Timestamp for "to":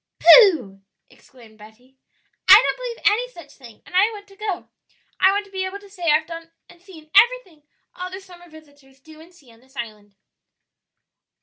4.29-4.35, 5.45-5.51, 5.77-5.89